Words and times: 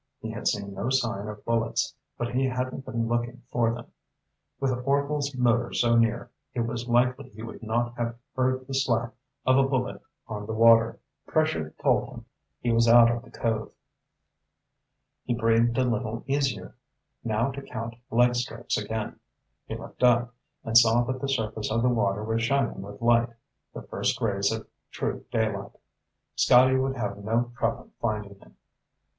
He 0.19 0.31
had 0.31 0.47
seen 0.47 0.73
no 0.73 0.89
sign 0.89 1.27
of 1.27 1.45
bullets, 1.45 1.93
but 2.17 2.33
he 2.33 2.45
hadn't 2.45 2.87
been 2.87 3.07
looking 3.07 3.43
for 3.51 3.71
them. 3.71 3.85
With 4.59 4.71
Orvil's 4.83 5.35
motor 5.37 5.71
so 5.73 5.95
near, 5.95 6.31
it 6.55 6.61
was 6.61 6.87
likely 6.89 7.29
he 7.29 7.43
would 7.43 7.61
not 7.61 7.95
have 7.99 8.17
heard 8.35 8.65
the 8.65 8.73
slap 8.73 9.13
of 9.45 9.59
a 9.59 9.67
bullet 9.69 10.01
on 10.27 10.47
the 10.47 10.53
water. 10.55 10.97
Pressure 11.27 11.75
told 11.79 12.09
him 12.09 12.25
he 12.61 12.71
was 12.71 12.87
out 12.87 13.11
of 13.11 13.21
the 13.21 13.29
cove. 13.29 13.73
He 15.23 15.35
breathed 15.35 15.77
a 15.77 15.83
little 15.83 16.23
easier. 16.25 16.75
Now 17.23 17.51
to 17.51 17.61
count 17.61 17.93
leg 18.09 18.33
strokes 18.33 18.79
again. 18.79 19.19
He 19.67 19.75
looked 19.75 20.01
up, 20.01 20.33
and 20.63 20.75
saw 20.75 21.03
that 21.03 21.21
the 21.21 21.29
surface 21.29 21.69
of 21.69 21.83
the 21.83 21.89
water 21.89 22.23
was 22.23 22.41
shining 22.41 22.81
with 22.81 23.03
light, 23.03 23.29
the 23.71 23.83
first 23.83 24.19
rays 24.19 24.51
of 24.51 24.67
true 24.89 25.25
daylight. 25.31 25.73
Scotty 26.35 26.77
would 26.79 26.95
have 26.97 27.23
no 27.23 27.51
trouble 27.55 27.91
finding 27.99 28.39
him. 28.39 28.55